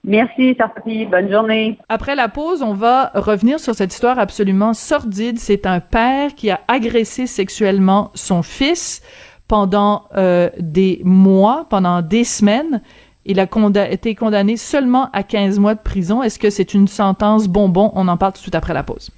Merci, 0.06 0.58
Sophie. 0.60 1.06
Bonne 1.06 1.32
journée. 1.32 1.80
Après 1.88 2.16
la 2.16 2.28
pause, 2.28 2.62
on 2.62 2.74
va 2.74 3.12
revenir 3.16 3.60
sur 3.60 3.74
cette 3.74 3.94
histoire 3.94 4.20
absolument 4.20 4.74
sordide. 4.74 5.40
C'est 5.40 5.66
un 5.66 5.80
père 5.80 6.36
qui 6.36 6.50
a 6.50 6.60
agressé 6.68 7.26
sexuellement 7.26 8.12
son 8.14 8.44
fils 8.44 9.02
pendant 9.48 10.04
euh, 10.16 10.50
des 10.60 11.02
mois, 11.06 11.68
pendant 11.70 12.02
des 12.02 12.26
semaines. 12.26 12.82
Il 13.26 13.40
a 13.40 13.48
été 13.90 14.16
condamné 14.16 14.58
seulement 14.58 15.10
à 15.14 15.24
15 15.24 15.60
mois 15.60 15.76
de 15.76 15.82
prison. 15.82 16.22
Est-ce 16.22 16.38
que 16.38 16.50
c'est 16.50 16.74
une 16.74 16.90
sentence 16.90 17.48
bonbon? 17.48 17.92
On 17.96 18.10
en 18.10 18.18
parle 18.18 18.34
tout 18.34 18.40
de 18.40 18.42
suite 18.42 18.56
après 18.56 18.74
la 18.74 18.84
pause. 18.84 19.10